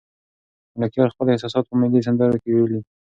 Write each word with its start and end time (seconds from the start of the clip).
ملکیار 0.79 1.09
خپل 1.13 1.27
احساسات 1.29 1.63
په 1.67 1.75
ملي 1.81 1.99
سندرو 2.07 2.41
کې 2.43 2.49
ویلي. 2.51 2.79